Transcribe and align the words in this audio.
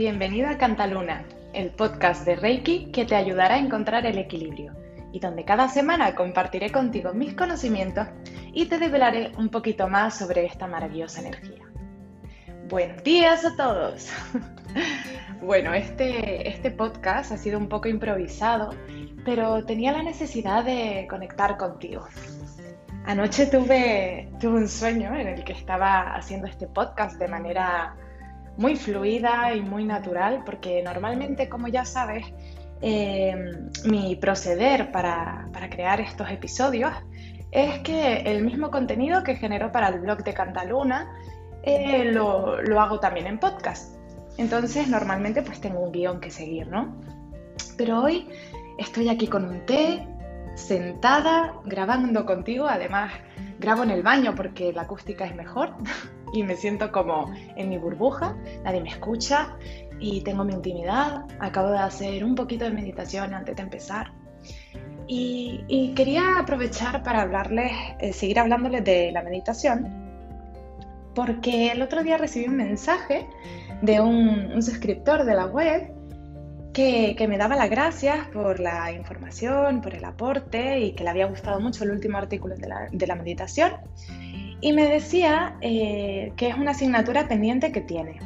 Bienvenida 0.00 0.52
a 0.52 0.56
Cantaluna, 0.56 1.26
el 1.52 1.72
podcast 1.72 2.24
de 2.24 2.34
Reiki 2.34 2.90
que 2.90 3.04
te 3.04 3.16
ayudará 3.16 3.56
a 3.56 3.58
encontrar 3.58 4.06
el 4.06 4.16
equilibrio 4.16 4.72
y 5.12 5.20
donde 5.20 5.44
cada 5.44 5.68
semana 5.68 6.14
compartiré 6.14 6.72
contigo 6.72 7.12
mis 7.12 7.34
conocimientos 7.34 8.08
y 8.54 8.64
te 8.64 8.78
develaré 8.78 9.32
un 9.36 9.50
poquito 9.50 9.88
más 9.88 10.16
sobre 10.16 10.46
esta 10.46 10.66
maravillosa 10.66 11.20
energía. 11.20 11.66
Buenos 12.70 13.04
días 13.04 13.44
a 13.44 13.54
todos. 13.56 14.10
bueno, 15.42 15.74
este, 15.74 16.48
este 16.48 16.70
podcast 16.70 17.32
ha 17.32 17.36
sido 17.36 17.58
un 17.58 17.68
poco 17.68 17.86
improvisado, 17.88 18.70
pero 19.26 19.66
tenía 19.66 19.92
la 19.92 20.02
necesidad 20.02 20.64
de 20.64 21.06
conectar 21.10 21.58
contigo. 21.58 22.08
Anoche 23.04 23.44
tuve, 23.48 24.30
tuve 24.40 24.60
un 24.60 24.68
sueño 24.68 25.14
en 25.14 25.28
el 25.28 25.44
que 25.44 25.52
estaba 25.52 26.14
haciendo 26.14 26.46
este 26.46 26.66
podcast 26.68 27.18
de 27.18 27.28
manera 27.28 27.96
muy 28.60 28.76
fluida 28.76 29.54
y 29.54 29.62
muy 29.62 29.84
natural, 29.84 30.42
porque 30.44 30.82
normalmente, 30.82 31.48
como 31.48 31.66
ya 31.68 31.86
sabes, 31.86 32.26
eh, 32.82 33.34
mi 33.86 34.16
proceder 34.16 34.92
para, 34.92 35.48
crear 35.70 35.98
estos 36.00 36.30
episodios 36.30 36.92
es 37.52 37.78
que 37.78 38.18
el 38.20 38.44
mismo 38.44 38.70
contenido 38.70 39.22
que 39.22 39.34
genero 39.36 39.72
para 39.72 39.88
el 39.88 40.00
blog 40.00 40.22
de 40.24 40.34
Cantaluna 40.34 41.10
eh, 41.62 42.12
lo, 42.12 42.60
lo, 42.60 42.80
hago 42.82 43.00
también 43.00 43.26
en 43.26 43.38
podcast. 43.38 43.96
Entonces, 44.36 44.88
normalmente 44.88 45.40
pues 45.40 45.58
tengo 45.62 45.80
un 45.80 45.90
guion 45.90 46.20
que 46.20 46.30
seguir, 46.30 46.68
¿no? 46.68 47.00
Pero 47.78 48.02
hoy 48.02 48.28
estoy 48.76 49.08
aquí 49.08 49.26
con 49.26 49.46
un 49.46 49.64
té, 49.64 50.06
sentada, 50.54 51.54
grabando 51.64 52.26
contigo, 52.26 52.66
además 52.68 53.10
grabo 53.58 53.84
en 53.84 53.90
el 53.90 54.02
baño 54.02 54.34
porque 54.34 54.70
la 54.74 54.82
acústica 54.82 55.24
es 55.24 55.34
mejor. 55.34 55.74
y 56.32 56.42
me 56.42 56.56
siento 56.56 56.92
como 56.92 57.32
en 57.56 57.68
mi 57.68 57.78
burbuja, 57.78 58.36
nadie 58.64 58.80
me 58.80 58.90
escucha 58.90 59.56
y 59.98 60.22
tengo 60.22 60.44
mi 60.44 60.54
intimidad. 60.54 61.26
Acabo 61.38 61.70
de 61.70 61.78
hacer 61.78 62.24
un 62.24 62.34
poquito 62.34 62.64
de 62.64 62.70
meditación 62.70 63.34
antes 63.34 63.56
de 63.56 63.62
empezar. 63.62 64.12
Y, 65.06 65.92
quería 65.96 66.38
aprovechar 66.38 67.02
para 67.02 67.22
hablarles, 67.22 67.72
eh, 67.98 68.12
seguir 68.12 68.38
hablándoles 68.38 68.84
de 68.84 69.10
la 69.10 69.22
meditación, 69.22 69.92
porque 71.16 71.72
el 71.72 71.82
otro 71.82 72.04
día 72.04 72.16
recibí 72.16 72.46
un 72.46 72.56
mensaje 72.56 73.26
de 73.82 74.00
un, 74.00 74.62
suscriptor 74.62 75.24
de 75.24 75.34
la 75.34 75.46
web 75.46 75.92
que, 76.72 77.26
me 77.28 77.38
daba 77.38 77.56
las 77.56 77.68
gracias 77.68 78.28
por 78.28 78.60
la 78.60 78.92
información, 78.92 79.80
por 79.80 79.94
el 79.94 80.04
aporte 80.04 80.78
y 80.78 80.92
que 80.92 81.02
le 81.02 81.10
había 81.10 81.26
gustado 81.26 81.58
mucho 81.60 81.82
el 81.82 81.90
último 81.90 82.16
artículo 82.16 82.54
de 82.54 82.68
la, 82.68 82.88
de 82.92 83.06
la 83.08 83.16
meditación 83.16 83.72
y 84.60 84.72
me 84.72 84.86
decía 84.86 85.56
eh, 85.60 86.32
que 86.36 86.48
es 86.48 86.56
una 86.56 86.72
asignatura 86.72 87.28
pendiente 87.28 87.72
que 87.72 87.80
tiene, 87.80 88.18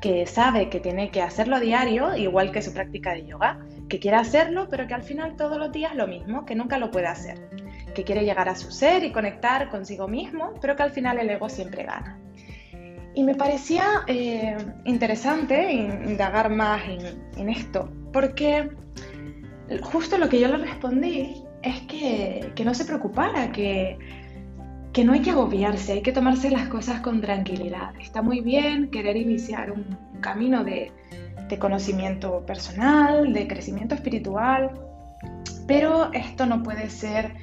que 0.00 0.26
sabe 0.26 0.68
que 0.68 0.80
tiene 0.80 1.10
que 1.10 1.22
hacerlo 1.22 1.58
diario, 1.60 2.16
igual 2.16 2.52
que 2.52 2.62
su 2.62 2.72
práctica 2.72 3.12
de 3.12 3.26
yoga, 3.26 3.58
que 3.88 3.98
quiere 3.98 4.16
hacerlo, 4.16 4.68
pero 4.70 4.86
que 4.86 4.94
al 4.94 5.02
final 5.02 5.36
todos 5.36 5.58
los 5.58 5.72
días 5.72 5.94
lo 5.94 6.06
mismo, 6.06 6.44
que 6.44 6.54
nunca 6.54 6.78
lo 6.78 6.90
puede 6.90 7.06
hacer, 7.06 7.38
que 7.94 8.04
quiere 8.04 8.24
llegar 8.24 8.48
a 8.48 8.54
su 8.54 8.70
ser 8.70 9.04
y 9.04 9.12
conectar 9.12 9.70
consigo 9.70 10.08
mismo, 10.08 10.54
pero 10.60 10.76
que 10.76 10.82
al 10.82 10.90
final 10.92 11.18
el 11.18 11.28
ego 11.30 11.48
siempre 11.48 11.84
gana. 11.84 12.18
Y 13.14 13.24
me 13.24 13.34
parecía 13.34 13.84
eh, 14.06 14.56
interesante 14.84 15.70
indagar 15.72 16.48
más 16.48 16.80
en, 17.36 17.50
esto, 17.50 17.92
porque 18.12 18.70
justo 19.82 20.16
lo 20.16 20.28
que 20.28 20.40
yo 20.40 20.48
le 20.48 20.56
respondí 20.58 21.44
es 21.62 21.80
que, 21.82 22.52
que 22.54 22.64
no 22.64 22.72
se 22.72 22.86
preocupara, 22.86 23.52
que 23.52 23.98
que 24.92 25.04
no 25.04 25.14
hay 25.14 25.20
que 25.20 25.30
agobiarse, 25.30 25.92
hay 25.92 26.02
que 26.02 26.12
tomarse 26.12 26.50
las 26.50 26.68
cosas 26.68 27.00
con 27.00 27.20
tranquilidad. 27.20 27.94
Está 27.98 28.20
muy 28.20 28.40
bien 28.40 28.90
querer 28.90 29.16
iniciar 29.16 29.72
un 29.72 29.96
camino 30.20 30.64
de, 30.64 30.92
conocimiento 31.58 32.46
personal, 32.46 33.34
de 33.34 33.46
crecimiento 33.46 33.94
espiritual, 33.94 34.70
pero 35.66 36.10
esto 36.14 36.46
no 36.46 36.62
puede 36.62 36.88
ser 36.88 37.34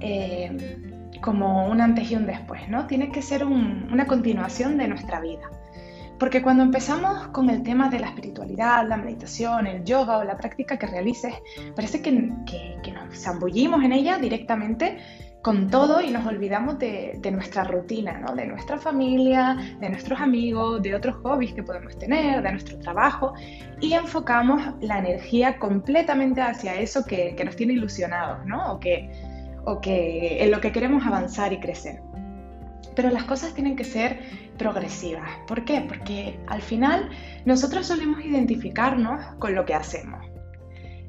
eh, 0.00 1.10
como 1.20 1.68
un 1.68 1.80
antes 1.80 2.08
y 2.08 2.14
un 2.14 2.24
después, 2.24 2.68
¿no? 2.68 2.86
Tiene 2.86 3.10
que 3.10 3.20
ser 3.20 3.44
una 3.44 4.06
continuación 4.06 4.78
de 4.78 4.86
nuestra 4.86 5.20
vida. 5.20 5.50
Porque 6.20 6.40
cuando 6.40 6.62
empezamos 6.62 7.28
con 7.28 7.50
el 7.50 7.64
tema 7.64 7.90
de 7.90 7.98
la 7.98 8.06
espiritualidad, 8.06 8.86
la 8.86 8.96
meditación, 8.96 9.66
el 9.66 9.82
yoga 9.82 10.18
o 10.18 10.24
la 10.24 10.36
práctica 10.36 10.76
que 10.76 10.86
realices, 10.86 11.34
parece 11.74 12.00
que, 12.00 12.32
que 12.80 12.92
nos 12.92 13.20
zambullimos 13.20 13.82
en 13.82 13.90
ella 13.90 14.18
directamente 14.18 14.98
con 15.42 15.70
todo 15.70 16.00
y 16.00 16.10
nos 16.10 16.26
olvidamos 16.26 16.78
de, 16.78 17.20
nuestra 17.32 17.64
rutina, 17.64 18.24
de 18.34 18.46
nuestra 18.46 18.78
familia, 18.78 19.56
de 19.80 19.88
nuestros 19.88 20.20
amigos, 20.20 20.82
de 20.82 20.94
otros 20.94 21.16
hobbies 21.22 21.54
que 21.54 21.62
podemos 21.62 21.96
tener, 21.98 22.42
de 22.42 22.52
nuestro 22.52 22.78
trabajo 22.78 23.34
y 23.80 23.92
enfocamos 23.92 24.60
la 24.80 24.98
energía 24.98 25.58
completamente 25.58 26.40
hacia 26.40 26.74
eso 26.74 27.04
que, 27.04 27.36
nos 27.44 27.56
tiene 27.56 27.74
ilusionados 27.74 28.44
¿no? 28.46 28.72
o, 28.72 28.80
que, 28.80 29.10
o 29.64 29.80
que 29.80 30.42
en 30.42 30.50
lo 30.50 30.60
que 30.60 30.72
queremos 30.72 31.06
avanzar 31.06 31.52
y 31.52 31.60
crecer. 31.60 32.02
Pero 32.96 33.10
las 33.10 33.24
cosas 33.24 33.54
tienen 33.54 33.76
que 33.76 33.84
ser 33.84 34.18
progresivas. 34.58 35.30
¿Por 35.46 35.64
qué? 35.64 35.84
Porque 35.86 36.40
al 36.48 36.62
final 36.62 37.10
nosotros 37.44 37.86
solemos 37.86 38.24
identificarnos 38.24 39.24
con 39.38 39.54
lo 39.54 39.64
que 39.64 39.74
hacemos. 39.74 40.26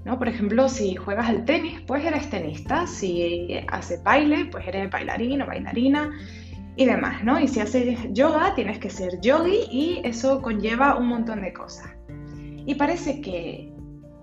¿No? 0.05 0.17
Por 0.17 0.27
ejemplo, 0.27 0.69
si 0.69 0.95
juegas 0.95 1.27
al 1.29 1.45
tenis, 1.45 1.81
pues 1.85 2.03
eres 2.05 2.29
tenista, 2.29 2.87
si 2.87 3.59
haces 3.67 4.01
baile, 4.03 4.45
pues 4.45 4.67
eres 4.67 4.89
bailarín 4.89 5.41
o 5.41 5.45
bailarina 5.45 6.11
y 6.75 6.85
demás, 6.85 7.23
¿no? 7.23 7.39
Y 7.39 7.47
si 7.47 7.59
haces 7.59 7.99
yoga, 8.11 8.55
tienes 8.55 8.79
que 8.79 8.89
ser 8.89 9.19
yogi 9.21 9.67
y 9.71 10.01
eso 10.03 10.41
conlleva 10.41 10.97
un 10.97 11.07
montón 11.07 11.41
de 11.41 11.51
cosas. 11.51 11.89
Y 12.65 12.75
parece 12.75 13.19
que, 13.21 13.73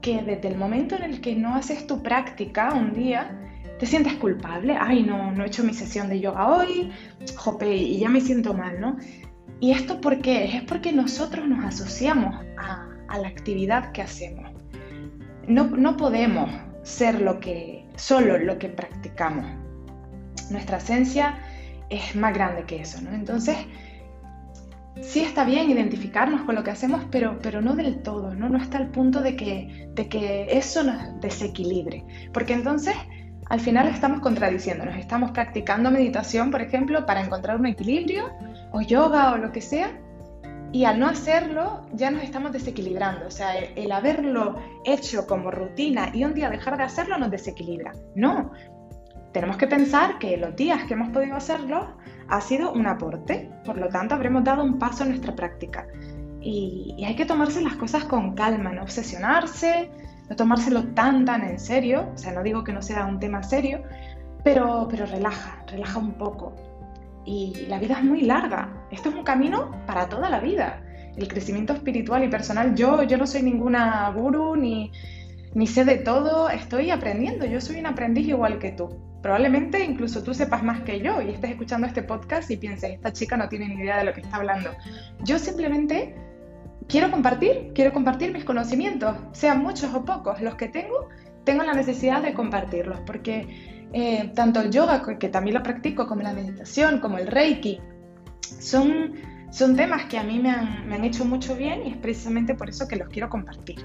que 0.01 0.23
desde 0.23 0.49
el 0.49 0.57
momento 0.57 0.97
en 0.97 1.03
el 1.03 1.21
que 1.21 1.35
no 1.35 1.55
haces 1.55 1.87
tu 1.87 2.03
práctica 2.03 2.73
un 2.73 2.93
día, 2.93 3.43
te 3.79 3.85
sientes 3.85 4.15
culpable, 4.15 4.77
ay, 4.81 5.03
no, 5.03 5.33
no 5.33 5.45
he 5.45 5.49
hecho 5.49 5.63
mi 5.63 5.75
sesión 5.75 6.09
de 6.09 6.21
yoga 6.21 6.49
hoy, 6.49 6.91
jope, 7.37 7.77
y 7.77 7.99
ya 7.99 8.09
me 8.09 8.23
siento 8.23 8.55
mal, 8.55 8.81
¿no? 8.81 8.97
¿Y 9.61 9.73
esto 9.73 10.01
por 10.01 10.21
qué? 10.23 10.57
Es 10.57 10.63
porque 10.63 10.93
nosotros 10.93 11.47
nos 11.47 11.65
asociamos 11.65 12.43
a, 12.57 12.89
a 13.09 13.19
la 13.19 13.29
actividad 13.29 13.93
que 13.93 14.01
hacemos 14.01 14.51
no, 15.49 15.97
podemos 15.97 16.51
ser 16.83 17.23
solo 17.97 18.39
lo 18.39 18.59
que 18.59 18.69
practicamos. 18.69 19.47
Nuestra 20.51 20.79
esencia 20.79 21.39
es 21.89 22.15
más 22.15 22.35
grande 22.35 22.65
que 22.65 22.81
eso, 22.81 23.01
¿no? 23.03 23.13
Entonces, 23.13 23.57
sí 25.01 25.21
está 25.21 25.45
bien 25.45 25.71
identificarnos 25.71 26.43
con 26.43 26.55
lo 26.55 26.63
que 26.63 26.71
hacemos, 26.71 27.05
pero, 27.11 27.39
pero 27.43 27.61
no 27.61 27.75
del 27.75 28.03
todo, 28.03 28.35
¿no? 28.35 28.49
No 28.49 28.59
hasta 28.59 28.79
el 28.79 28.89
punto 28.89 29.21
de 29.21 29.37
que, 29.37 29.89
de 29.95 30.09
que 30.09 30.47
eso 30.51 30.85
nos 30.85 31.21
desequilibre. 31.21 32.05
Porque 32.33 32.55
entonces, 32.55 32.95
al 33.49 33.61
final 33.61 33.89
estamos 33.89 34.21
contradiciéndonos. 34.21 34.97
Estamos 34.97 35.31
practicando 35.31 35.91
meditación, 35.91 36.51
por 36.51 36.63
ejemplo, 36.63 37.07
para 37.07 37.25
encontrar 37.25 37.59
un 37.59 37.67
equilibrio, 37.67 38.31
o 38.73 38.81
yoga, 38.83 39.33
o 39.33 39.37
lo 39.37 39.53
que 39.53 39.61
sea, 39.61 39.91
y 40.73 40.85
al 40.85 40.99
no 40.99 41.07
hacerlo 41.07 41.87
ya 41.93 42.11
nos 42.11 42.23
estamos 42.23 42.53
desequilibrando. 42.53 43.27
O 43.27 43.31
sea, 43.31 43.57
el, 43.57 43.93
haberlo 43.93 44.57
hecho 44.85 45.27
como 45.27 45.51
rutina 45.51 46.11
y 46.13 46.25
un 46.25 46.35
día 46.35 46.51
dejar 46.51 46.77
de 46.77 46.85
hacerlo 46.85 47.19
nos 47.19 47.31
desequilibra. 47.31 47.93
No, 48.15 48.53
tenemos 49.33 49.57
que 49.57 49.67
pensar 49.67 50.19
que 50.19 50.37
los 50.37 50.57
días 50.57 50.85
que 50.85 50.95
hemos 50.95 51.11
podido 51.11 51.37
hacerlo 51.37 51.97
ha 52.29 52.41
sido 52.41 52.73
un 52.73 52.87
aporte, 52.87 53.51
por 53.65 53.79
lo 53.79 53.89
tanto 53.89 54.15
habremos 54.15 54.45
dado 54.45 54.65
un 54.65 54.79
paso 54.79 55.05
en 55.05 55.11
nuestra 55.11 55.35
práctica. 55.35 55.87
Y, 56.41 56.95
y, 56.97 57.05
hay 57.05 57.17
que 57.17 57.27
tomarse 57.27 57.61
las 57.61 57.77
cosas 57.77 58.05
con 58.05 58.35
calma, 58.35 58.73
no 58.73 58.83
obsesionarse, 58.83 59.91
no 60.29 60.37
tomárselo 60.37 60.85
tan 60.95 61.25
tan 61.25 61.43
en 61.43 61.59
serio, 61.59 62.11
o 62.15 62.19
sea, 62.19 62.33
no 62.33 62.43
digo 62.43 62.63
que 62.63 62.73
no 62.73 62.83
sea 62.83 63.07
un 63.07 63.19
tema 63.19 63.43
serio, 63.43 63.83
pero, 64.45 64.87
pero 64.89 65.07
relaja, 65.07 65.65
relaja 65.67 65.99
un 65.99 66.13
poco 66.13 66.55
y 67.27 67.67
la 67.69 67.79
vida 67.79 67.99
es 67.99 68.05
muy 68.05 68.23
larga. 68.23 68.87
Esto 68.91 69.11
es 69.11 69.15
un 69.15 69.25
camino 69.25 69.73
para 69.87 70.09
toda 70.09 70.31
la 70.31 70.41
vida. 70.41 70.83
El 71.17 71.29
crecimiento 71.29 71.73
espiritual 71.73 72.25
y 72.25 72.29
personal, 72.29 72.75
yo, 72.75 73.03
yo 73.03 73.19
no 73.19 73.27
soy 73.27 73.43
ninguna 73.43 74.11
guru 74.11 74.55
ni, 74.55 74.93
ni 75.55 75.67
sé 75.67 75.85
de 75.85 75.97
todo, 75.97 76.49
estoy 76.49 76.91
aprendiendo, 76.91 77.47
yo 77.47 77.61
soy 77.61 77.81
un 77.81 77.87
aprendiz 77.87 78.29
igual 78.29 78.59
que 78.59 78.73
tú. 78.73 78.89
Probablemente 79.23 79.83
incluso 79.83 80.23
tú 80.23 80.35
sepas 80.35 80.63
más 80.63 80.83
que 80.83 81.01
yo 81.01 81.21
y 81.21 81.31
estés 81.31 81.51
escuchando 81.51 81.87
este 81.87 82.03
podcast 82.03 82.51
y 82.51 82.59
pienses, 82.59 82.91
esta 82.91 83.13
chica 83.13 83.37
no 83.37 83.49
tiene 83.49 83.69
ni 83.69 83.83
idea 83.83 83.99
de 83.99 84.05
lo 84.05 84.13
que 84.13 84.21
está 84.21 84.37
hablando. 84.37 84.71
Yo 85.25 85.39
simplemente 85.39 86.15
quiero 86.89 87.11
compartir, 87.11 87.73
quiero 87.75 87.93
compartir 87.93 88.33
mis 88.33 88.45
conocimientos, 88.45 89.17
sean 89.33 89.63
muchos 89.63 89.93
o 89.95 90.05
pocos, 90.05 90.41
los 90.41 90.55
que 90.55 90.69
tengo, 90.69 91.09
tengo 91.45 91.63
la 91.65 91.73
necesidad 91.73 92.23
de 92.23 92.35
compartirlos, 92.35 93.01
porque 93.07 93.76
eh, 93.99 94.31
tanto 94.35 94.61
el 94.61 94.71
yoga, 94.71 95.03
que 95.19 95.31
también 95.31 95.55
lo 95.55 95.63
practico, 95.63 96.07
como 96.07 96.21
la 96.21 96.35
meditación, 96.35 97.01
como 97.01 97.17
el 97.17 97.27
reiki, 97.27 97.81
son, 98.59 99.15
son 99.51 99.75
temas 99.75 100.05
que 100.05 100.19
a 100.19 100.23
mí 100.23 100.39
me 100.39 100.51
han, 100.51 100.87
me 100.87 100.97
han 100.97 101.05
hecho 101.05 101.25
mucho 101.25 101.57
bien 101.57 101.87
y 101.87 101.93
es 101.93 101.97
precisamente 101.97 102.55
por 102.55 102.69
eso 102.69 102.87
que 102.87 102.97
los 102.97 103.09
quiero 103.09 103.31
compartir. 103.31 103.77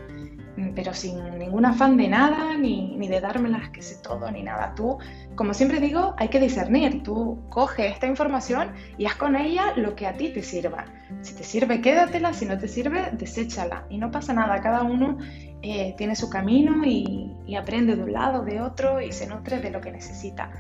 Mm, 0.57 0.69
pero 0.75 0.93
sin 0.93 1.37
ningún 1.37 1.65
afán 1.65 1.97
de 1.97 2.07
nada, 2.07 2.57
ni, 2.57 2.95
ni, 2.95 3.07
de 3.07 3.19
dármelas 3.21 3.69
que 3.69 3.81
sé 3.81 4.01
todo, 4.01 4.29
ni 4.31 4.43
nada. 4.43 4.73
Tú, 4.75 4.97
como 5.35 5.53
siempre 5.53 5.79
digo, 5.79 6.15
hay 6.17 6.29
que 6.29 6.39
discernir. 6.39 7.03
Tú 7.03 7.39
coge 7.49 7.87
esta 7.87 8.07
información 8.07 8.73
y 8.97 9.05
haz 9.05 9.15
con 9.15 9.35
ella 9.35 9.73
lo 9.75 9.95
que 9.95 10.07
a 10.07 10.13
ti 10.13 10.29
te 10.29 10.43
sirva. 10.43 10.85
Si 11.21 11.35
te 11.35 11.43
sirve, 11.43 11.81
quédatela, 11.81 12.33
si 12.33 12.45
no 12.45 12.57
te 12.57 12.67
sirve, 12.67 13.09
deséchala. 13.13 13.85
Y 13.89 13.97
no 13.97 14.11
pasa 14.11 14.33
nada, 14.33 14.61
cada 14.61 14.83
uno 14.83 15.17
eh, 15.61 15.93
tiene 15.97 16.15
su 16.15 16.29
camino 16.29 16.83
y, 16.85 17.37
aprende 17.55 17.95
de 17.95 18.03
un 18.03 18.13
lado, 18.13 18.43
de 18.43 18.61
otro 18.61 19.01
y 19.01 19.11
se 19.11 19.27
nutre 19.27 19.59
de 19.59 19.69
lo 19.69 19.81
que 19.81 19.91
necesita. 19.91 20.51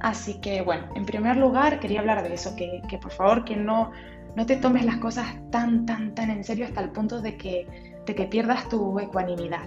Así 0.00 0.40
que 0.40 0.62
bueno, 0.62 0.88
en 0.96 1.06
primer 1.06 1.36
lugar 1.36 1.78
quería 1.78 2.00
hablar 2.00 2.22
de 2.24 2.34
eso, 2.34 2.56
que, 2.56 2.82
que 2.88 2.98
por 2.98 3.12
favor 3.12 3.44
que 3.44 3.54
no, 3.54 3.92
no 4.34 4.46
te 4.46 4.56
tomes 4.56 4.84
las 4.84 4.96
cosas 4.96 5.26
tan, 5.50 5.86
tan, 5.86 6.14
tan 6.14 6.30
en 6.30 6.44
serio 6.44 6.64
hasta 6.64 6.80
el 6.80 6.90
punto 6.90 7.20
de 7.20 7.36
que, 7.36 7.91
de 8.06 8.14
que 8.14 8.24
pierdas 8.24 8.68
tu 8.68 8.98
ecuanimidad. 8.98 9.62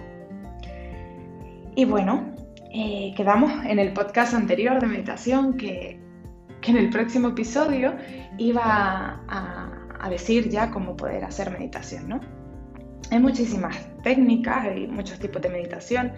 Y 1.74 1.84
bueno, 1.84 2.34
eh, 2.72 3.14
quedamos 3.16 3.52
en 3.64 3.78
el 3.78 3.92
podcast 3.92 4.34
anterior 4.34 4.80
de 4.80 4.86
meditación 4.86 5.56
que, 5.56 6.00
que 6.60 6.70
en 6.70 6.76
el 6.76 6.90
próximo 6.90 7.28
episodio 7.28 7.94
iba 8.38 9.22
a, 9.28 10.08
decir 10.10 10.48
ya 10.50 10.70
cómo 10.70 10.96
poder 10.96 11.24
hacer 11.24 11.50
meditación, 11.50 12.08
¿no? 12.08 12.20
Hay 13.10 13.18
muchísimas 13.18 13.76
técnicas, 14.04 14.66
hay 14.66 14.86
muchos 14.86 15.18
tipos 15.18 15.42
de 15.42 15.48
meditación, 15.48 16.12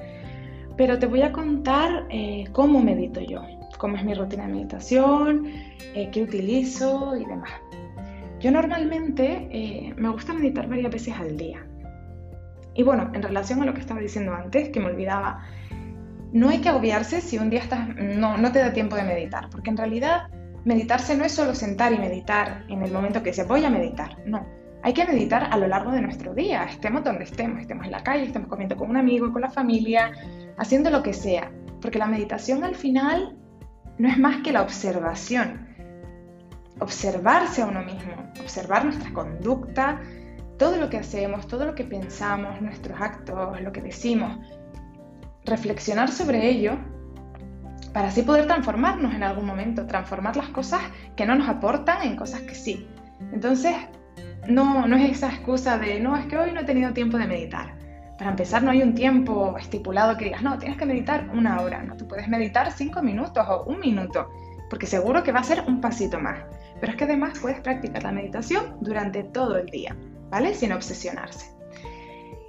pero 0.76 0.98
te 0.98 1.06
voy 1.06 1.22
a 1.22 1.32
contar 1.32 2.06
eh, 2.10 2.44
cómo 2.52 2.82
medito 2.82 3.20
yo, 3.20 3.40
cómo 3.78 3.96
es 3.96 4.04
mi 4.04 4.12
rutina 4.12 4.46
de 4.46 4.52
meditación, 4.52 5.46
eh, 5.94 6.10
qué 6.12 6.22
utilizo 6.22 7.16
y 7.16 7.24
demás. 7.24 7.50
Yo 8.40 8.50
normalmente 8.50 9.94
me 9.96 10.10
gusta 10.10 10.34
meditar 10.34 10.68
varias 10.68 10.92
veces 10.92 11.14
al 11.14 11.36
día. 11.36 11.66
Y 12.78 12.84
bueno, 12.84 13.10
en 13.12 13.24
relación 13.24 13.60
a 13.60 13.66
lo 13.66 13.74
que 13.74 13.80
estaba 13.80 13.98
diciendo 13.98 14.32
antes, 14.32 14.68
que 14.68 14.78
me 14.78 14.86
olvidaba, 14.86 15.42
no 16.32 16.48
hay 16.48 16.60
que 16.60 16.68
agobiarse 16.68 17.20
si 17.20 17.36
un 17.36 17.50
día 17.50 17.62
no, 17.96 18.38
no 18.38 18.52
te 18.52 18.60
da 18.60 18.72
tiempo 18.72 18.94
de 18.94 19.02
meditar, 19.02 19.50
porque 19.50 19.70
en 19.70 19.76
realidad 19.76 20.28
meditarse 20.64 21.16
no 21.16 21.24
es 21.24 21.32
solo 21.32 21.56
sentar 21.56 21.92
y 21.92 21.98
meditar 21.98 22.64
en 22.68 22.84
el 22.84 22.92
momento 22.92 23.20
que 23.20 23.32
se 23.32 23.42
voy 23.42 23.64
a 23.64 23.70
meditar, 23.70 24.18
no. 24.26 24.46
Hay 24.84 24.92
que 24.92 25.04
meditar 25.04 25.48
a 25.50 25.56
lo 25.56 25.66
largo 25.66 25.90
de 25.90 26.02
nuestro 26.02 26.34
día, 26.34 26.66
estemos 26.66 27.02
donde 27.02 27.24
estemos, 27.24 27.60
estemos 27.60 27.84
en 27.84 27.90
la 27.90 28.04
calle, 28.04 28.26
estemos 28.26 28.48
comiendo 28.48 28.76
con 28.76 28.90
un 28.90 28.96
amigo, 28.96 29.32
con 29.32 29.42
la 29.42 29.50
familia, 29.50 30.12
haciendo 30.56 30.88
lo 30.88 31.02
que 31.02 31.14
sea, 31.14 31.50
porque 31.80 31.98
la 31.98 32.06
meditación 32.06 32.62
al 32.62 32.76
final 32.76 33.36
no 33.98 34.08
es 34.08 34.18
más 34.18 34.36
que 34.42 34.52
la 34.52 34.62
observación, 34.62 35.66
observarse 36.78 37.60
a 37.60 37.66
uno 37.66 37.82
mismo, 37.82 38.12
observar 38.40 38.84
nuestra 38.84 39.12
conducta, 39.12 40.00
todo 40.58 40.76
lo 40.76 40.90
que 40.90 40.98
hacemos, 40.98 41.46
todo 41.46 41.64
lo 41.64 41.74
que 41.74 41.84
pensamos, 41.84 42.60
nuestros 42.60 43.00
actos, 43.00 43.60
lo 43.60 43.72
que 43.72 43.80
decimos, 43.80 44.38
reflexionar 45.44 46.10
sobre 46.10 46.48
ello 46.48 46.78
para 47.92 48.08
así 48.08 48.22
poder 48.22 48.46
transformarnos 48.46 49.14
en 49.14 49.22
algún 49.22 49.46
momento, 49.46 49.86
transformar 49.86 50.36
las 50.36 50.48
cosas 50.48 50.80
que 51.16 51.24
no 51.24 51.34
nos 51.34 51.48
aportan 51.48 52.02
en 52.02 52.16
cosas 52.16 52.42
que 52.42 52.54
sí. 52.54 52.86
Entonces, 53.32 53.74
no, 54.48 54.86
no 54.86 54.96
es 54.96 55.12
esa 55.12 55.28
excusa 55.28 55.78
de, 55.78 56.00
no, 56.00 56.16
es 56.16 56.26
que 56.26 56.36
hoy 56.36 56.52
no 56.52 56.60
he 56.60 56.64
tenido 56.64 56.92
tiempo 56.92 57.16
de 57.16 57.26
meditar. 57.26 57.76
Para 58.18 58.30
empezar, 58.30 58.62
no 58.62 58.70
hay 58.70 58.82
un 58.82 58.94
tiempo 58.94 59.56
estipulado 59.58 60.16
que 60.16 60.26
digas, 60.26 60.42
no, 60.42 60.58
tienes 60.58 60.76
que 60.76 60.86
meditar 60.86 61.30
una 61.32 61.60
hora, 61.60 61.82
no, 61.82 61.96
tú 61.96 62.06
puedes 62.08 62.28
meditar 62.28 62.70
cinco 62.72 63.00
minutos 63.02 63.46
o 63.48 63.64
un 63.64 63.78
minuto, 63.78 64.28
porque 64.68 64.86
seguro 64.86 65.22
que 65.22 65.32
va 65.32 65.40
a 65.40 65.44
ser 65.44 65.64
un 65.66 65.80
pasito 65.80 66.18
más. 66.18 66.40
Pero 66.80 66.92
es 66.92 66.98
que 66.98 67.04
además 67.04 67.38
puedes 67.40 67.60
practicar 67.60 68.02
la 68.02 68.12
meditación 68.12 68.76
durante 68.80 69.22
todo 69.22 69.56
el 69.56 69.66
día, 69.66 69.96
¿vale? 70.30 70.54
Sin 70.54 70.72
obsesionarse. 70.72 71.58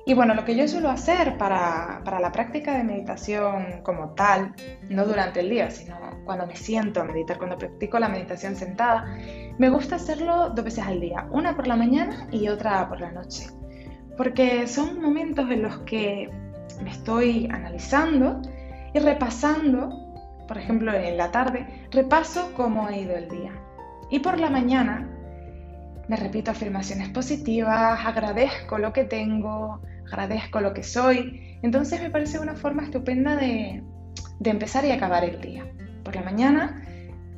Y 0.06 0.16
bueno, 0.16 0.34
lo 0.34 0.44
que 0.44 0.56
yo 0.56 0.68
suelo 0.68 0.90
hacer 0.90 1.38
para, 1.38 2.02
para, 2.04 2.20
la 2.20 2.32
práctica 2.32 2.76
de 2.76 2.84
meditación 2.84 3.82
como 3.84 4.16
tal, 4.16 4.56
no 4.90 5.06
durante 5.06 5.42
el 5.42 5.50
día, 5.52 5.70
sino 5.70 5.98
cuando 6.26 6.48
me 6.48 6.56
siento 6.56 7.02
a 7.02 7.04
meditar, 7.04 7.38
cuando 7.38 7.60
practico 7.60 8.00
la 8.00 8.10
meditación 8.10 8.56
sentada, 8.56 9.06
me 9.60 9.70
gusta 9.70 9.98
hacerlo 9.98 10.50
dos 10.50 10.66
veces 10.66 10.86
al 10.86 11.00
día, 11.00 11.28
una 11.32 11.56
por 11.56 11.68
la 11.68 11.76
mañana 11.76 12.28
y 12.32 12.48
otra 12.48 12.88
por 12.90 13.02
la 13.02 13.12
noche, 13.12 13.50
porque 14.18 14.68
son 14.68 15.00
momentos 15.00 15.50
en 15.52 15.62
los 15.62 15.78
que 15.80 16.30
me 16.82 16.90
estoy 16.90 17.48
analizando 17.52 18.42
y 18.94 19.00
repasando, 19.00 19.92
por 20.48 20.58
ejemplo 20.58 20.92
en 20.92 21.18
la 21.18 21.30
tarde, 21.30 21.68
repaso 21.92 22.52
cómo 22.56 22.88
ha 22.88 22.96
ido 22.96 23.16
el 23.16 23.30
día, 23.30 23.52
y 24.10 24.20
por 24.20 24.40
la 24.40 24.50
mañana 24.50 25.08
me 26.10 26.16
repito 26.16 26.50
afirmaciones 26.50 27.10
positivas, 27.10 28.04
agradezco 28.04 28.80
lo 28.80 28.92
que 28.92 29.04
tengo, 29.04 29.80
agradezco 30.08 30.60
lo 30.60 30.74
que 30.74 30.82
soy. 30.82 31.60
Entonces 31.62 32.02
me 32.02 32.10
parece 32.10 32.40
una 32.40 32.56
forma 32.56 32.84
estupenda 32.84 33.36
de, 33.36 33.84
empezar 34.44 34.84
y 34.86 34.92
acabar 34.92 35.24
el 35.24 35.40
día. 35.40 35.72
Por 36.04 36.16
la 36.16 36.24
mañana 36.24 36.84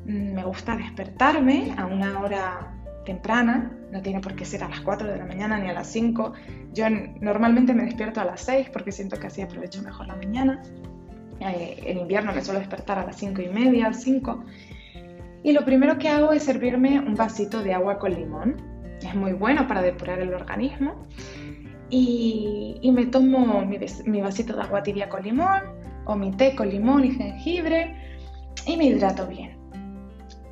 mm, 0.06 0.34
me 0.34 0.44
gusta 0.46 0.78
despertarme 0.78 1.76
a 1.78 1.86
una 1.86 2.22
hora 2.22 2.74
temprana, 3.06 3.74
no 3.92 4.02
tiene 4.02 4.22
por 4.22 4.36
qué 4.36 4.46
ser 4.46 4.64
a 4.64 4.70
las 4.70 4.80
4 4.80 5.06
de 5.06 5.18
la 5.18 5.26
mañana 5.26 5.60
ni 5.60 5.70
a 5.70 5.74
las 5.74 5.88
5. 5.88 6.32
Yo 6.72 6.86
normalmente 7.20 7.74
me 7.74 7.84
despierto 7.84 8.22
a 8.22 8.26
las 8.26 8.40
6 8.42 8.70
porque 8.72 8.94
siento 8.94 9.20
que 9.20 9.28
así 9.28 9.42
aprovecho 9.42 9.82
mejor 9.82 10.08
la 10.08 10.16
mañana. 10.16 10.62
Eh, 11.42 11.84
en 11.88 11.98
invierno 11.98 12.32
me 12.32 12.42
suelo 12.42 12.60
despertar 12.60 13.00
a 13.00 13.06
las 13.06 13.18
5 13.18 13.42
y 13.42 13.50
media, 13.50 13.92
5. 13.92 14.46
Y 15.44 15.54
lo 15.54 15.66
primero 15.66 15.98
que 15.98 16.10
hago 16.10 16.34
es 16.34 16.44
servirme 16.44 17.00
un 17.00 17.16
vasito 17.16 17.64
de 17.64 17.74
agua 17.74 17.98
con 17.98 18.14
limón. 18.14 18.58
Es 19.02 19.16
muy 19.16 19.34
bueno 19.34 19.68
para 19.68 19.82
depurar 19.82 20.20
el 20.20 20.34
organismo. 20.34 21.08
Y, 21.90 22.80
me 22.94 23.08
tomo 23.08 23.66
mi, 23.66 24.22
vasito 24.22 24.56
de 24.56 24.62
agua 24.62 24.84
tibia 24.84 25.10
con 25.10 25.24
limón 25.24 25.62
o 26.06 26.16
mi 26.16 26.32
té 26.32 26.56
con 26.56 26.70
limón 26.70 27.04
y 27.04 27.12
jengibre 27.12 27.96
y 28.66 28.78
me 28.78 28.86
hidrato 28.86 29.28
bien. 29.28 29.58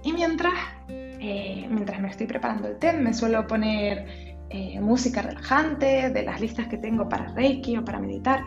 Y 0.04 0.12
mientras, 0.12 0.54
eh, 0.90 1.68
mientras 1.70 2.02
me 2.02 2.10
estoy 2.10 2.28
preparando 2.28 2.68
el 2.68 2.78
té, 2.78 2.94
me 2.94 3.14
suelo 3.14 3.46
poner 3.48 4.36
eh, 4.50 4.80
música 4.82 5.22
relajante 5.22 6.10
de 6.10 6.24
las 6.24 6.42
listas 6.42 6.68
que 6.68 6.78
tengo 6.78 7.08
para 7.08 7.28
Reiki 7.34 7.78
o 7.78 7.86
para 7.86 8.00
meditar. 8.00 8.44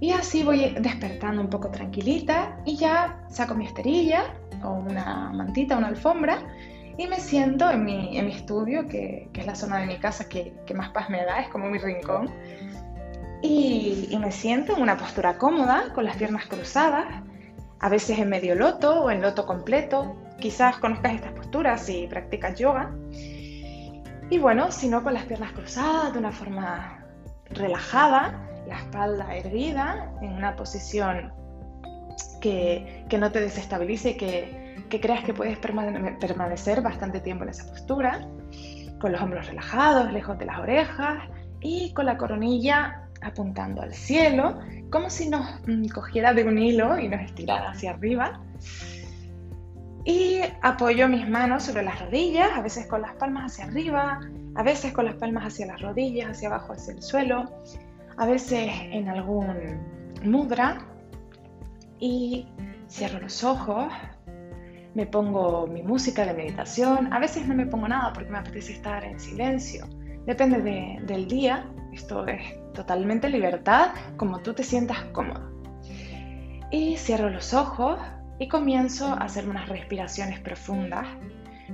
Y 0.00 0.10
así 0.12 0.42
voy 0.42 0.74
despertando 0.80 1.40
un 1.40 1.48
poco 1.48 1.70
tranquilita 1.70 2.60
y 2.64 2.76
ya 2.76 3.24
saco 3.28 3.54
mi 3.54 3.66
esterilla 3.66 4.24
o 4.62 4.72
una 4.72 5.30
mantita, 5.32 5.76
una 5.76 5.88
alfombra, 5.88 6.38
y 6.96 7.06
me 7.06 7.18
siento 7.18 7.70
en 7.70 7.84
mi, 7.84 8.18
en 8.18 8.26
mi 8.26 8.32
estudio, 8.32 8.86
que, 8.86 9.28
que, 9.32 9.40
es 9.40 9.46
la 9.46 9.54
zona 9.54 9.78
de 9.78 9.86
mi 9.86 9.98
casa 9.98 10.28
que, 10.28 10.54
que, 10.66 10.74
más 10.74 10.90
paz 10.90 11.08
me 11.08 11.24
da, 11.24 11.40
es 11.40 11.48
como 11.48 11.66
mi 11.66 11.78
rincón, 11.78 12.30
y, 13.42 14.16
me 14.20 14.32
siento 14.32 14.76
en 14.76 14.82
una 14.82 14.96
postura 14.96 15.38
cómoda, 15.38 15.92
con 15.94 16.04
las 16.04 16.16
piernas 16.16 16.46
cruzadas, 16.46 17.06
a 17.78 17.88
veces 17.88 18.18
en 18.18 18.28
medio 18.28 18.54
loto 18.54 19.04
o 19.04 19.10
en 19.10 19.22
loto 19.22 19.46
completo, 19.46 20.14
quizás 20.38 20.76
conozcas 20.76 21.14
estas 21.14 21.32
posturas 21.32 21.82
si 21.82 22.06
practicas 22.06 22.58
yoga, 22.58 22.90
y 24.28 24.38
bueno, 24.38 24.70
si 24.70 24.88
no 24.88 25.02
con 25.02 25.14
las 25.14 25.24
piernas 25.24 25.52
cruzadas, 25.52 26.12
de 26.12 26.18
una 26.18 26.32
forma 26.32 27.04
relajada, 27.48 28.46
la 28.68 28.76
espalda 28.76 29.34
erguida, 29.34 30.12
en 30.20 30.34
una 30.34 30.54
posición 30.54 31.32
que, 32.40 33.04
no 33.18 33.30
te 33.32 33.40
desestabilice, 33.40 34.16
que, 34.16 34.84
que 34.88 35.00
creas 35.00 35.24
que 35.24 35.34
puedes 35.34 35.58
permanecer 35.58 36.82
bastante 36.82 37.20
tiempo 37.20 37.44
en 37.44 37.50
esa 37.50 37.66
postura, 37.66 38.26
con 39.00 39.12
los 39.12 39.20
hombros 39.20 39.46
relajados, 39.46 40.12
lejos 40.12 40.38
de 40.38 40.46
las 40.46 40.58
orejas 40.58 41.28
y 41.60 41.92
con 41.94 42.06
la 42.06 42.16
coronilla 42.16 43.08
apuntando 43.22 43.82
al 43.82 43.92
cielo, 43.92 44.58
como 44.90 45.10
si 45.10 45.28
nos 45.28 45.60
mm, 45.66 45.88
cogiera 45.88 46.32
de 46.32 46.44
un 46.44 46.58
hilo 46.58 46.98
y 46.98 47.08
nos 47.08 47.20
estirara 47.22 47.70
hacia 47.70 47.92
arriba. 47.92 48.40
Y 50.04 50.40
apoyo 50.62 51.08
mis 51.08 51.28
manos 51.28 51.64
sobre 51.64 51.82
las 51.82 52.00
rodillas, 52.00 52.48
a 52.54 52.62
veces 52.62 52.86
con 52.86 53.02
las 53.02 53.14
palmas 53.16 53.52
hacia 53.52 53.66
arriba, 53.66 54.20
a 54.54 54.62
veces 54.62 54.92
con 54.92 55.04
las 55.04 55.14
palmas 55.16 55.44
hacia 55.44 55.66
las 55.66 55.80
rodillas, 55.80 56.30
hacia 56.30 56.48
abajo, 56.48 56.72
hacia 56.72 56.94
el 56.94 57.02
suelo, 57.02 57.62
a 58.16 58.26
veces 58.26 58.70
en 58.90 59.08
algún 59.08 59.80
mudra 60.24 60.89
y 62.00 62.48
cierro 62.88 63.20
los 63.20 63.44
ojos, 63.44 63.92
me 64.94 65.06
pongo 65.06 65.66
mi 65.66 65.82
música 65.82 66.26
de 66.26 66.34
meditación, 66.34 67.12
a 67.12 67.20
veces 67.20 67.46
no 67.46 67.54
me 67.54 67.66
pongo 67.66 67.86
nada 67.86 68.12
porque 68.12 68.30
me 68.30 68.38
apetece 68.38 68.72
estar 68.72 69.04
en 69.04 69.20
silencio, 69.20 69.86
depende 70.26 70.98
del 71.06 71.28
día, 71.28 71.70
esto 71.92 72.26
es 72.26 72.40
totalmente 72.74 73.28
libertad, 73.28 73.90
como 74.16 74.40
tú 74.40 74.54
te 74.54 74.64
sientas 74.64 75.04
cómodo. 75.12 75.50
Y 76.72 76.96
cierro 76.96 77.30
los 77.30 77.52
ojos 77.52 77.98
y 78.38 78.48
comienzo 78.48 79.06
a 79.06 79.24
hacer 79.24 79.48
unas 79.48 79.68
respiraciones 79.68 80.40
profundas 80.40 81.06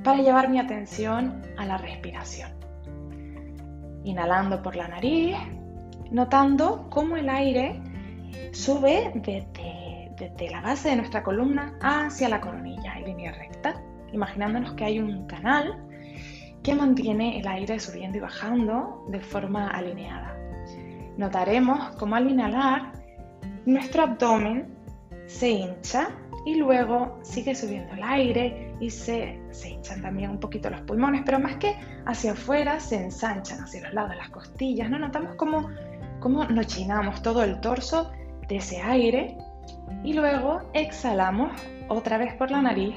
para 0.03 0.21
llevar 0.21 0.49
mi 0.49 0.59
atención 0.59 1.43
a 1.57 1.65
la 1.65 1.79
respiración. 1.79 2.51
Inhalando 4.05 4.63
por 4.63 4.77
la 4.77 4.89
nariz, 4.89 5.37
notando 6.11 6.89
cómo 6.91 7.17
el 7.17 7.29
aire 7.29 7.81
sube 8.53 9.13
desde 9.15 9.66
desde 10.19 10.51
la 10.51 10.61
base 10.61 10.91
de 10.91 10.97
nuestra 10.97 11.23
columna 11.23 11.79
hacia 11.81 12.29
la 12.29 12.41
coronilla 12.41 12.95
en 12.99 13.05
línea 13.05 13.33
recta, 13.33 13.75
imaginándonos 14.13 14.75
que 14.75 14.85
hay 14.85 14.99
un 14.99 15.27
canal 15.27 15.83
que 16.63 16.75
mantiene 16.75 17.39
el 17.39 17.47
aire 17.47 17.79
subiendo 17.79 18.19
y 18.19 18.21
bajando 18.21 19.05
de 19.09 19.21
forma 19.21 19.69
alineada. 19.69 20.37
notaremos 21.17 21.97
cómo 21.97 22.17
al 22.17 22.31
inhalar 22.31 22.93
nuestro 23.65 24.03
abdomen 24.03 24.75
se 25.27 25.51
hincha 25.51 26.09
y 26.45 26.57
luego 26.57 27.19
sigue 27.23 27.55
subiendo 27.55 27.95
el 27.95 28.03
aire 28.03 28.75
y 28.81 28.91
se, 28.91 29.41
se 29.51 29.71
hinchan 29.71 30.03
también 30.03 30.31
un 30.31 30.39
poquito 30.39 30.71
los 30.71 30.81
pulmones, 30.83 31.23
pero 31.25 31.39
más 31.39 31.57
que 31.57 31.77
hacia 32.07 32.33
afuera 32.33 32.79
se 32.79 32.97
ensanchan 32.97 33.61
hacia 33.61 33.83
los 33.83 33.95
lados, 33.95 34.15
las 34.17 34.31
costillas, 34.31 34.89
¿no? 34.89 34.99
Notamos 34.99 35.35
cómo, 35.37 35.69
cómo 36.21 36.45
nos 36.45 36.77
llenamos 36.77 37.23
todo 37.23 37.43
el 37.43 37.61
torso 37.61 38.13
de 38.49 38.57
ese 38.57 38.81
aire 38.81 39.37
y 40.03 40.13
luego 40.13 40.63
exhalamos 40.73 41.51
otra 41.89 42.19
vez 42.19 42.35
por 42.35 42.51
la 42.51 42.63
nariz 42.63 42.97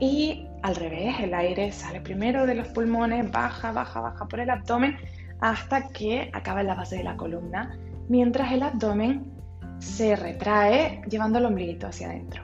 y 0.00 0.46
al 0.62 0.76
revés, 0.76 1.16
el 1.20 1.34
aire 1.34 1.72
sale 1.72 2.00
primero 2.00 2.46
de 2.46 2.54
los 2.54 2.68
pulmones, 2.68 3.30
baja, 3.30 3.70
baja, 3.72 4.00
baja 4.00 4.26
por 4.26 4.40
el 4.40 4.50
abdomen 4.50 4.96
hasta 5.40 5.88
que 5.88 6.30
acaba 6.32 6.62
en 6.62 6.68
la 6.68 6.74
base 6.74 6.96
de 6.96 7.04
la 7.04 7.16
columna, 7.16 7.78
mientras 8.08 8.50
el 8.52 8.62
abdomen 8.62 9.30
se 9.78 10.16
retrae 10.16 11.02
llevando 11.08 11.38
el 11.38 11.44
ombliguito 11.44 11.86
hacia 11.86 12.08
adentro. 12.08 12.42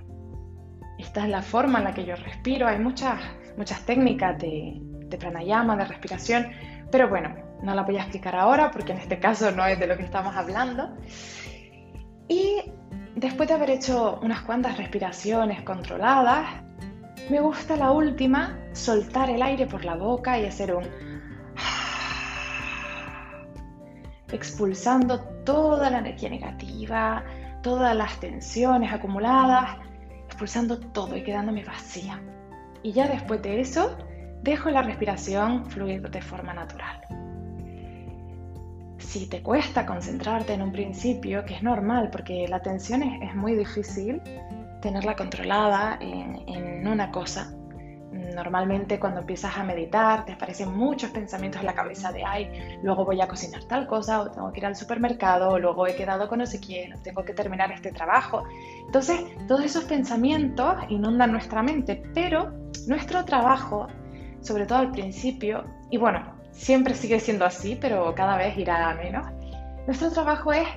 Esta 0.98 1.24
es 1.24 1.30
la 1.30 1.40
forma 1.40 1.78
en 1.78 1.84
la 1.84 1.94
que 1.94 2.04
yo 2.04 2.14
respiro. 2.14 2.66
Hay 2.66 2.78
muchas, 2.78 3.18
muchas 3.56 3.80
técnicas 3.86 4.38
de, 4.38 4.78
de 5.06 5.16
pranayama, 5.16 5.76
de 5.76 5.86
respiración, 5.86 6.48
pero 6.90 7.08
bueno, 7.08 7.34
no 7.62 7.74
la 7.74 7.82
voy 7.82 7.96
a 7.96 8.02
explicar 8.02 8.36
ahora 8.36 8.70
porque 8.70 8.92
en 8.92 8.98
este 8.98 9.18
caso 9.18 9.50
no 9.50 9.64
es 9.64 9.78
de 9.78 9.86
lo 9.86 9.96
que 9.96 10.02
estamos 10.02 10.36
hablando. 10.36 10.94
Y 12.30 12.62
después 13.16 13.48
de 13.48 13.56
haber 13.56 13.70
hecho 13.70 14.20
unas 14.22 14.42
cuantas 14.42 14.78
respiraciones 14.78 15.62
controladas, 15.62 16.62
me 17.28 17.40
gusta 17.40 17.76
la 17.76 17.90
última, 17.90 18.56
soltar 18.72 19.30
el 19.30 19.42
aire 19.42 19.66
por 19.66 19.84
la 19.84 19.96
boca 19.96 20.38
y 20.38 20.46
hacer 20.46 20.72
un 20.72 20.84
expulsando 24.32 25.20
toda 25.44 25.90
la 25.90 25.98
energía 25.98 26.30
negativa, 26.30 27.24
todas 27.64 27.96
las 27.96 28.20
tensiones 28.20 28.92
acumuladas, 28.92 29.78
expulsando 30.26 30.78
todo 30.78 31.16
y 31.16 31.24
quedándome 31.24 31.64
vacía. 31.64 32.22
Y 32.84 32.92
ya 32.92 33.08
después 33.08 33.42
de 33.42 33.60
eso, 33.60 33.98
dejo 34.40 34.70
la 34.70 34.82
respiración 34.82 35.68
fluir 35.68 36.08
de 36.08 36.22
forma 36.22 36.54
natural. 36.54 37.00
Si 39.10 39.26
te 39.26 39.42
cuesta 39.42 39.86
concentrarte 39.86 40.52
en 40.52 40.62
un 40.62 40.70
principio, 40.70 41.44
que 41.44 41.54
es 41.54 41.64
normal 41.64 42.10
porque 42.12 42.46
la 42.46 42.62
tensión 42.62 43.02
es, 43.02 43.34
muy 43.34 43.56
difícil 43.56 44.22
tenerla 44.80 45.16
controlada 45.16 45.98
en, 46.00 46.48
en 46.48 46.86
una 46.86 47.10
cosa, 47.10 47.52
Normalmente 48.12 49.00
cuando 49.00 49.20
empiezas 49.20 49.56
a 49.56 49.64
meditar 49.64 50.24
te 50.24 50.32
aparecen 50.32 50.72
muchos 50.76 51.10
pensamientos 51.10 51.60
en 51.60 51.66
la 51.66 51.74
cabeza 51.74 52.12
de, 52.12 52.24
ay, 52.24 52.48
luego 52.82 53.04
voy 53.04 53.20
a 53.20 53.26
cocinar 53.26 53.64
tal 53.64 53.86
cosa, 53.86 54.20
o 54.20 54.30
tengo 54.30 54.52
que 54.52 54.60
ir 54.60 54.66
al 54.66 54.76
supermercado, 54.76 55.50
o 55.50 55.58
luego 55.58 55.86
he 55.86 55.94
quedado 55.94 56.28
con 56.28 56.38
no 56.38 56.46
sé 56.46 56.60
quién, 56.60 56.92
o 56.92 57.02
tengo 57.02 57.24
que 57.24 57.34
terminar 57.34 57.72
este 57.72 57.92
trabajo. 57.92 58.44
Entonces, 58.86 59.20
todos 59.48 59.64
esos 59.64 59.84
pensamientos 59.84 60.74
inundan 60.88 61.32
nuestra 61.32 61.62
mente, 61.62 62.02
pero 62.14 62.52
nuestro 62.86 63.24
trabajo, 63.24 63.88
sobre 64.40 64.66
todo 64.66 64.78
al 64.78 64.92
principio, 64.92 65.64
y 65.90 65.96
bueno, 65.96 66.39
siempre 66.52 66.94
sigue 66.94 67.20
siendo 67.20 67.44
así, 67.44 67.76
pero 67.80 68.14
cada 68.14 68.36
vez 68.36 68.56
irá 68.56 68.90
a 68.90 68.94
menos, 68.94 69.26
nuestro 69.86 70.10
trabajo 70.10 70.52
es 70.52 70.68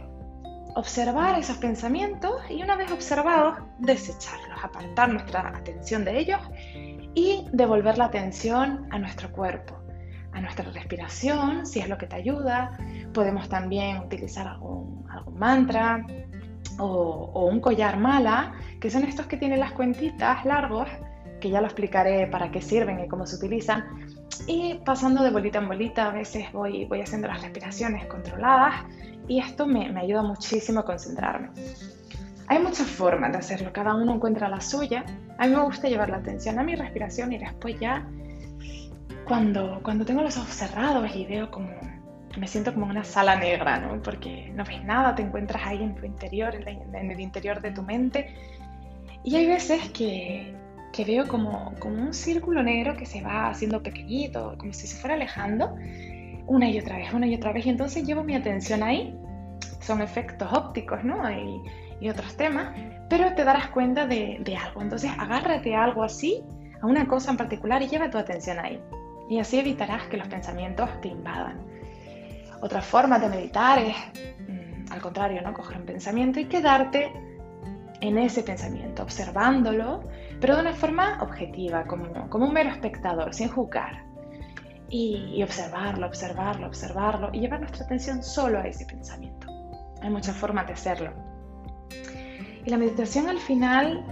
observar 0.75 1.37
esos 1.39 1.57
pensamientos 1.57 2.33
y 2.49 2.63
una 2.63 2.75
vez 2.75 2.91
observados, 2.91 3.59
desecharlos, 3.79 4.63
apartar 4.63 5.09
nuestra 5.09 5.49
atención 5.55 6.03
de 6.03 6.17
ellos 6.17 6.39
y 7.13 7.45
devolver 7.51 7.97
la 7.97 8.05
atención 8.05 8.87
a 8.89 8.97
nuestro 8.97 9.31
cuerpo, 9.31 9.79
a 10.31 10.41
nuestra 10.41 10.69
respiración, 10.71 11.65
si 11.65 11.79
es 11.79 11.87
lo 11.87 11.97
que 11.97 12.07
te 12.07 12.15
ayuda. 12.15 12.77
Podemos 13.13 13.49
también 13.49 13.99
utilizar 13.99 14.47
algún, 14.47 15.05
mantra 15.35 16.05
o, 16.79 16.85
o, 17.33 17.45
un 17.45 17.59
collar 17.59 17.97
mala, 17.97 18.53
que 18.79 18.89
son 18.89 19.03
estos 19.03 19.27
que 19.27 19.37
tienen 19.37 19.59
las 19.59 19.73
cuentitas 19.73 20.43
largos, 20.43 20.89
que 21.43 21.49
ya 21.49 21.59
lo 21.59 21.67
explicaré 21.67 22.25
para 22.27 22.49
qué 22.51 22.61
sirven 22.61 23.01
y 23.01 23.09
cómo 23.09 23.27
se 23.27 23.35
utilizan. 23.35 23.83
Y 24.47 24.75
pasando 24.85 25.21
de 25.21 25.29
bolita 25.29 25.59
en 25.59 25.67
bolita, 25.67 26.07
a 26.07 26.11
veces 26.11 26.49
voy, 26.53 26.85
voy 26.85 27.01
haciendo 27.01 27.27
las 27.27 27.41
respiraciones 27.41 28.05
controladas 28.05 28.85
y 29.27 29.41
esto 29.41 29.67
me, 29.67 29.91
me 29.91 29.99
ayuda 29.99 30.23
muchísimo 30.23 30.79
a 30.79 30.85
concentrarme. 30.85 31.49
Hay 32.47 32.59
muchas 32.59 32.87
formas 32.87 33.33
de 33.33 33.39
hacerlo, 33.39 33.73
cada 33.73 33.93
uno 33.93 34.15
encuentra 34.15 34.47
la 34.47 34.61
suya. 34.61 35.03
A 35.37 35.45
mí 35.45 35.53
me 35.53 35.61
gusta 35.63 35.89
llevar 35.89 36.09
la 36.09 36.17
atención 36.17 36.57
a 36.59 36.63
mi 36.63 36.75
respiración 36.75 37.33
y 37.33 37.37
después 37.37 37.77
ya, 37.77 38.07
cuando, 39.25 39.81
cuando 39.83 40.05
tengo 40.05 40.21
los 40.21 40.37
ojos 40.37 40.53
cerrados 40.53 41.13
y 41.13 41.25
veo 41.25 41.51
como, 41.51 41.71
me 42.37 42.47
siento 42.47 42.73
como 42.73 42.85
una 42.85 43.03
sala 43.03 43.35
negra, 43.35 43.79
¿no? 43.79 44.01
Porque 44.01 44.49
no 44.55 44.63
ves 44.63 44.81
nada, 44.85 45.13
te 45.13 45.23
encuentras 45.23 45.67
ahí 45.67 45.83
en 45.83 45.93
tu 45.93 46.05
interior, 46.05 46.55
en, 46.55 47.11
el 47.11 47.19
interior 47.19 47.59
de 47.59 47.71
tu 47.71 47.81
mente. 47.81 48.33
Y 49.25 49.35
hay 49.35 49.47
veces 49.47 49.89
que, 49.89 50.62
que 50.93 51.03
veo 51.03 51.27
como, 51.27 51.73
como 51.79 52.01
un 52.01 52.13
círculo 52.13 52.63
negro 52.63 52.95
que 52.95 53.05
se 53.05 53.21
va 53.21 53.49
haciendo 53.49 53.81
pequeñito, 53.81 54.55
como 54.59 54.71
si 54.73 54.87
se 54.87 54.95
fuera 54.95 55.15
alejando, 55.15 55.75
una 56.45 56.69
y 56.69 56.79
otra 56.79 56.97
vez, 56.97 57.11
una 57.13 57.27
y 57.27 57.35
otra 57.35 57.51
vez. 57.51 57.65
Y 57.65 57.69
entonces 57.69 58.05
llevo 58.05 58.23
mi 58.23 58.35
atención 58.35 58.83
ahí. 58.83 59.17
Son 59.81 60.01
efectos 60.01 60.53
ópticos, 60.53 61.03
¿no? 61.03 61.29
Y, 61.29 61.61
y 61.99 62.09
otros 62.09 62.37
temas, 62.37 62.77
pero 63.09 63.33
te 63.33 63.43
darás 63.43 63.69
cuenta 63.69 64.05
de, 64.05 64.37
de 64.41 64.55
algo. 64.55 64.81
Entonces 64.81 65.11
agárrate 65.17 65.75
a 65.75 65.83
algo 65.83 66.03
así, 66.03 66.43
a 66.81 66.85
una 66.85 67.07
cosa 67.07 67.31
en 67.31 67.37
particular 67.37 67.81
y 67.81 67.87
lleva 67.87 68.09
tu 68.09 68.19
atención 68.19 68.59
ahí. 68.59 68.79
Y 69.29 69.39
así 69.39 69.59
evitarás 69.59 70.03
que 70.07 70.17
los 70.17 70.27
pensamientos 70.27 70.89
te 71.01 71.07
invadan. 71.07 71.59
Otra 72.61 72.81
forma 72.81 73.17
de 73.19 73.29
meditar 73.29 73.79
es, 73.79 73.95
mm, 74.47 74.91
al 74.91 75.01
contrario, 75.01 75.41
¿no? 75.41 75.53
coger 75.53 75.77
un 75.77 75.85
pensamiento 75.85 76.39
y 76.39 76.45
quedarte 76.45 77.11
en 77.99 78.17
ese 78.17 78.43
pensamiento, 78.43 79.01
observándolo, 79.01 80.03
pero 80.43 80.57
de 80.57 80.61
una 80.63 80.73
forma 80.73 81.19
objetiva, 81.21 81.85
como, 81.85 82.29
como 82.29 82.47
un 82.47 82.53
mero 82.53 82.69
espectador, 82.69 83.33
sin 83.33 83.47
juzgar. 83.47 84.03
Y, 84.89 85.35
y, 85.37 85.41
observarlo, 85.41 86.05
observarlo, 86.05 86.67
observarlo 86.67 87.29
y 87.31 87.39
llevar 87.39 87.61
nuestra 87.61 87.85
atención 87.85 88.21
solo 88.21 88.59
a 88.59 88.67
ese 88.67 88.85
pensamiento. 88.85 89.47
Hay 90.01 90.09
muchas 90.09 90.35
formas 90.35 90.67
de 90.67 90.73
hacerlo. 90.73 91.13
Y 92.65 92.69
la 92.69 92.75
meditación 92.75 93.29
al 93.29 93.39
final, 93.39 94.05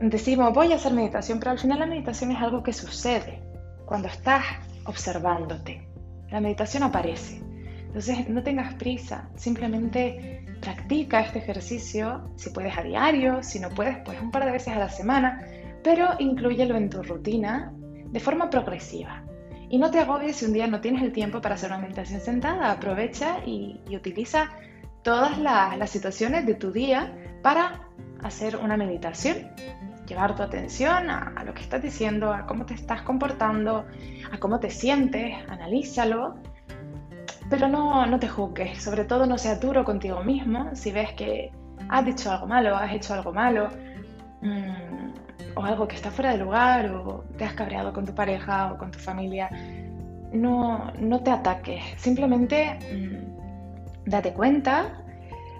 decimos, 0.00 0.52
voy 0.52 0.72
a 0.72 0.74
hacer 0.74 0.92
meditación, 0.92 1.38
pero 1.38 1.52
al 1.52 1.60
final 1.60 1.78
la 1.78 1.86
meditación 1.86 2.32
es 2.32 2.42
algo 2.42 2.64
que 2.64 2.72
sucede 2.72 3.40
cuando 3.86 4.08
estás 4.08 4.44
observándote. 4.86 5.88
La 6.32 6.40
meditación 6.40 6.82
aparece. 6.82 7.36
Entonces, 7.86 8.28
no 8.28 8.42
tengas 8.42 8.74
prisa, 8.74 9.28
simplemente 9.36 10.43
practica 10.64 11.20
este 11.20 11.40
ejercicio, 11.40 12.30
si 12.36 12.50
puedes 12.50 12.76
a 12.76 12.82
diario, 12.82 13.42
si 13.42 13.60
no 13.60 13.68
puedes, 13.68 13.98
pues 13.98 14.20
un 14.20 14.30
par 14.30 14.46
de 14.46 14.52
veces 14.52 14.74
a 14.74 14.78
la 14.78 14.88
semana, 14.88 15.46
pero 15.82 16.08
inclúyelo 16.18 16.74
en 16.76 16.88
tu 16.88 17.02
rutina 17.02 17.72
de 18.06 18.18
forma 18.18 18.48
progresiva. 18.48 19.22
Y 19.68 19.76
no 19.78 19.90
te 19.90 19.98
agobies 19.98 20.36
si 20.36 20.46
un 20.46 20.54
día 20.54 20.66
no 20.66 20.80
tienes 20.80 21.02
el 21.02 21.12
tiempo 21.12 21.40
para 21.42 21.56
hacer 21.56 21.70
una 21.70 21.80
meditación 21.80 22.20
sentada, 22.20 22.70
aprovecha 22.70 23.38
y, 23.44 23.80
utiliza 23.94 24.52
todas 25.02 25.38
las 25.38 25.90
situaciones 25.90 26.46
de 26.46 26.54
tu 26.54 26.72
día 26.72 27.14
para 27.42 27.88
hacer 28.22 28.56
una 28.56 28.78
meditación, 28.78 29.50
llevar 30.06 30.34
tu 30.34 30.42
atención 30.42 31.10
a, 31.10 31.44
lo 31.44 31.52
que 31.52 31.60
estás 31.60 31.82
diciendo, 31.82 32.32
a 32.32 32.46
cómo 32.46 32.64
te 32.64 32.72
estás 32.72 33.02
comportando, 33.02 33.84
a 34.32 34.38
cómo 34.38 34.60
te 34.60 34.70
sientes, 34.70 35.34
analízalo, 35.48 36.36
pero 37.50 37.68
no, 37.68 38.06
no 38.06 38.18
te 38.18 38.28
juzgues, 38.28 38.82
sobre 38.82 39.04
todo 39.04 39.26
no 39.26 39.38
seas 39.38 39.60
duro 39.60 39.84
contigo 39.84 40.22
mismo 40.22 40.74
si 40.74 40.92
ves 40.92 41.12
que 41.12 41.52
has 41.88 42.04
dicho 42.04 42.30
algo 42.30 42.46
malo, 42.46 42.76
has 42.76 42.92
hecho 42.92 43.14
algo 43.14 43.32
malo, 43.32 43.68
mmm, 44.40 45.12
o 45.56 45.62
algo 45.62 45.86
que 45.86 45.96
está 45.96 46.10
fuera 46.10 46.32
de 46.32 46.38
lugar, 46.38 46.90
o 46.90 47.24
te 47.36 47.44
has 47.44 47.54
cabreado 47.54 47.92
con 47.92 48.04
tu 48.04 48.14
pareja 48.14 48.72
o 48.72 48.78
con 48.78 48.90
tu 48.90 48.98
familia. 48.98 49.50
No, 50.32 50.92
no 50.98 51.20
te 51.20 51.30
ataques, 51.30 51.82
simplemente 51.96 52.78
mmm, 52.92 54.10
date 54.10 54.32
cuenta 54.32 55.00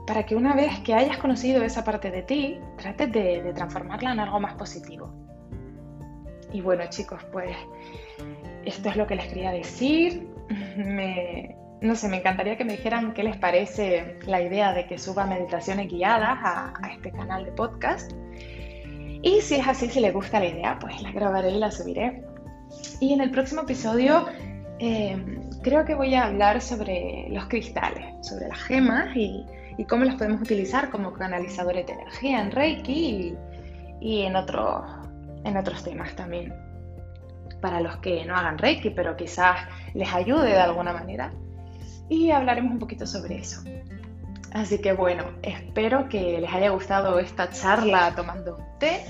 para 0.07 0.27
que 0.27 0.37
una 0.37 0.55
vez 0.55 0.81
que 0.81 0.95
hayas 0.95 1.19
conocido 1.19 1.63
esa 1.63 1.83
parte 1.83 2.11
de 2.11 2.23
ti, 2.23 2.59
trates 2.77 3.11
de, 3.13 3.53
transformarla 3.55 4.13
en 4.13 4.21
algo 4.21 4.41
más 4.41 4.55
positivo. 4.55 5.15
Y 6.53 6.61
bueno 6.61 6.85
chicos, 6.89 7.23
pues 7.33 7.57
esto 8.65 8.89
es 8.91 8.97
lo 8.97 9.07
que 9.07 9.17
les 9.17 9.27
quería 9.29 9.51
decir. 9.51 10.29
no 11.85 11.95
sé, 11.97 12.09
me 12.09 12.17
encantaría 12.17 12.57
que 12.57 12.65
me 12.65 12.73
dijeran 12.73 13.13
qué 13.13 13.23
les 13.23 13.37
parece 13.37 14.19
la 14.27 14.41
idea 14.41 14.73
de 14.73 14.87
que 14.87 14.99
suba 14.99 15.27
meditaciones 15.27 15.91
guiadas 15.91 16.39
a, 16.43 16.73
este 16.95 17.13
canal 17.13 17.45
de 17.45 17.53
podcast. 17.53 18.11
Y 19.23 19.41
si 19.43 19.57
es 19.57 19.69
así, 19.69 19.89
si 19.91 20.01
les 20.01 20.13
gusta 20.13 20.41
la 20.41 20.47
idea, 20.47 20.79
pues 20.79 21.01
la 21.03 21.13
grabaré 21.13 21.51
y 21.51 21.59
la 21.59 21.71
subiré. 21.71 22.25
Y 23.01 23.13
en 23.13 23.21
el 23.21 23.31
próximo 23.31 23.63
episodio 23.63 24.27
eh, 24.79 25.17
creo 25.63 25.85
que 25.85 25.95
voy 25.95 26.15
a 26.15 26.25
hablar 26.25 26.63
sobre 26.63 27.29
los 27.31 27.47
cristales, 27.47 28.27
sobre 28.27 28.49
las 28.49 28.63
gemas 28.63 29.15
y 29.15 29.45
cómo 29.87 30.05
los 30.05 30.15
podemos 30.15 30.41
utilizar 30.41 30.91
como 30.91 31.13
canalizadores 31.13 31.87
de 31.87 31.93
energía 31.93 32.41
en 32.41 32.51
Reiki 32.51 33.37
y, 34.01 34.23
en, 34.23 34.35
en 34.35 35.57
otros 35.57 35.85
temas 35.85 36.17
también. 36.17 36.55
Para 37.61 37.81
los 37.81 37.99
que 37.99 38.25
no 38.25 38.37
hagan 38.37 38.57
Reiki, 38.57 38.91
pero 38.91 39.17
quizás 39.17 39.57
les 39.93 40.13
ayude 40.15 40.49
de 40.49 40.61
alguna 40.61 40.93
manera. 40.95 41.31
Y 42.09 42.31
hablaremos 42.31 42.73
un 42.73 42.79
poquito 42.79 43.07
sobre 43.07 43.39
eso. 43.39 43.63
Así 44.53 44.79
que 44.79 44.93
bueno, 44.93 45.25
espero 45.43 46.09
que 46.09 46.41
les 46.41 46.53
haya 46.53 46.71
gustado 46.71 47.19
esta 47.19 47.51
charla 47.51 48.15
tomando 48.15 48.57
un 48.57 48.79
té. 48.79 49.05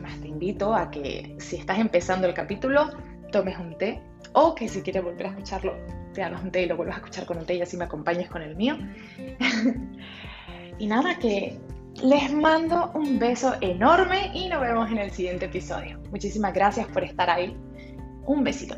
Más 0.00 0.20
te 0.20 0.28
invito 0.28 0.74
a 0.74 0.90
que 0.90 1.36
si 1.38 1.56
estás 1.56 1.78
empezando 1.78 2.26
el 2.26 2.34
capítulo, 2.34 2.90
tomes 3.30 3.56
un 3.58 3.78
té 3.78 4.02
o 4.32 4.54
que 4.54 4.68
si 4.68 4.82
quieres 4.82 5.04
volver 5.04 5.26
a 5.26 5.30
escucharlo, 5.30 5.74
te 6.12 6.22
hagas 6.22 6.42
un 6.42 6.50
té 6.50 6.62
y 6.62 6.66
lo 6.66 6.76
vuelvas 6.76 6.96
a 6.96 6.98
escuchar 6.98 7.26
con 7.26 7.38
un 7.38 7.46
té 7.46 7.54
y 7.54 7.62
así 7.62 7.76
me 7.76 7.84
acompañes 7.84 8.28
con 8.28 8.42
el 8.42 8.56
mío. 8.56 8.76
y 10.78 10.86
nada, 10.86 11.18
que 11.18 11.58
les 12.02 12.32
mando 12.32 12.90
un 12.94 13.18
beso 13.18 13.54
enorme 13.60 14.30
y 14.34 14.48
nos 14.48 14.60
vemos 14.60 14.90
en 14.90 14.98
el 14.98 15.10
siguiente 15.10 15.46
episodio. 15.46 16.00
Muchísimas 16.10 16.52
gracias 16.52 16.86
por 16.88 17.04
estar 17.04 17.30
ahí. 17.30 17.56
Un 18.26 18.44
besito. 18.44 18.76